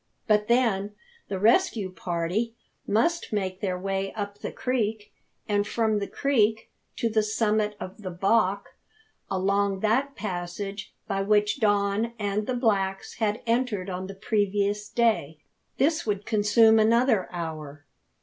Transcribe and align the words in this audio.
But 0.25 0.47
then, 0.47 0.95
the 1.27 1.37
rescue 1.37 1.91
party 1.91 2.55
must 2.87 3.31
make 3.31 3.61
their 3.61 3.77
way 3.77 4.11
up 4.13 4.39
the 4.39 4.51
creek, 4.51 5.13
and 5.47 5.67
from 5.67 5.99
the 5.99 6.07
creek 6.07 6.71
to 6.95 7.07
the 7.07 7.21
summit 7.21 7.75
of 7.79 8.01
the 8.01 8.09
Bock, 8.09 8.69
along 9.29 9.81
that 9.81 10.15
passage 10.15 10.91
by 11.07 11.21
which 11.21 11.59
Don 11.59 12.13
and 12.17 12.47
the 12.47 12.55
blacks 12.55 13.17
had 13.19 13.43
entered 13.45 13.91
on 13.91 14.07
the 14.07 14.15
previous 14.15 14.89
day. 14.89 15.37
This 15.77 16.03
would 16.03 16.25
consume 16.25 16.79
another 16.79 17.31
hour. 17.31 17.85